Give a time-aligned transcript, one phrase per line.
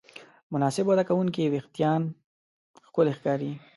[0.53, 2.01] مناسب وده کوونکي وېښتيان
[2.87, 3.51] ښکلي ښکاري.